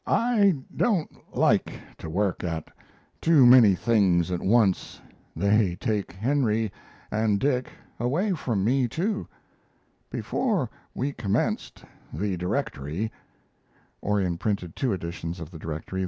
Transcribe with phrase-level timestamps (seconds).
[0.07, 2.69] I don't like to work at
[3.21, 4.99] too many things at once.
[5.35, 6.71] They take Henry
[7.11, 9.27] and Dick away from me, too.
[10.09, 13.11] Before we commenced the Directory,
[14.03, 15.99] [Orion printed two editions of the directory.